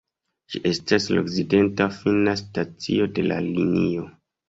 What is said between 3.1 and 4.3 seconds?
de la linio.